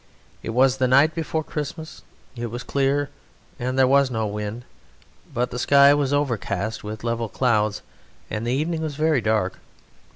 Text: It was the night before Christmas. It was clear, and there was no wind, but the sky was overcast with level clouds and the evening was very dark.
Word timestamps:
It 0.41 0.49
was 0.49 0.77
the 0.77 0.87
night 0.87 1.13
before 1.13 1.43
Christmas. 1.43 2.01
It 2.35 2.47
was 2.49 2.63
clear, 2.63 3.11
and 3.59 3.77
there 3.77 3.85
was 3.85 4.09
no 4.09 4.25
wind, 4.25 4.65
but 5.31 5.51
the 5.51 5.59
sky 5.59 5.93
was 5.93 6.11
overcast 6.11 6.83
with 6.83 7.03
level 7.03 7.29
clouds 7.29 7.83
and 8.27 8.47
the 8.47 8.51
evening 8.51 8.81
was 8.81 8.95
very 8.95 9.21
dark. 9.21 9.59